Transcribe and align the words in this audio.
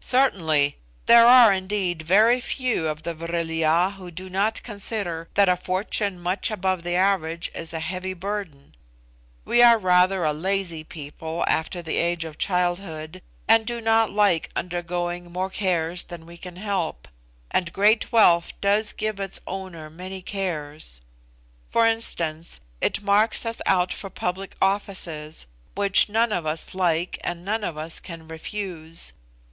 "Certainly; 0.00 0.78
there 1.06 1.24
are 1.28 1.52
indeed 1.52 2.02
very 2.02 2.40
few 2.40 2.88
of 2.88 3.04
the 3.04 3.14
Vril 3.14 3.52
ya 3.52 3.92
who 3.92 4.10
do 4.10 4.28
not 4.28 4.64
consider 4.64 5.28
that 5.34 5.48
a 5.48 5.56
fortune 5.56 6.18
much 6.18 6.50
above 6.50 6.82
the 6.82 6.96
average 6.96 7.52
is 7.54 7.72
a 7.72 7.78
heavy 7.78 8.12
burden. 8.12 8.74
We 9.44 9.62
are 9.62 9.78
rather 9.78 10.24
a 10.24 10.32
lazy 10.32 10.82
people 10.82 11.44
after 11.46 11.82
the 11.82 11.98
age 11.98 12.24
of 12.24 12.36
childhood, 12.36 13.22
and 13.46 13.64
do 13.64 13.80
not 13.80 14.10
like 14.10 14.48
undergoing 14.56 15.30
more 15.30 15.50
cares 15.50 16.02
than 16.02 16.26
we 16.26 16.36
can 16.36 16.56
help, 16.56 17.06
and 17.52 17.72
great 17.72 18.10
wealth 18.10 18.52
does 18.60 18.90
give 18.90 19.20
its 19.20 19.38
owner 19.46 19.88
many 19.88 20.20
cares. 20.20 21.00
For 21.70 21.86
instance, 21.86 22.58
it 22.80 23.02
marks 23.04 23.46
us 23.46 23.62
out 23.66 23.92
for 23.92 24.10
public 24.10 24.56
offices, 24.60 25.46
which 25.76 26.08
none 26.08 26.32
of 26.32 26.44
us 26.44 26.74
like 26.74 27.20
and 27.22 27.44
none 27.44 27.62
of 27.62 27.76
us 27.78 28.00
can 28.00 28.26
refuse. 28.26 29.12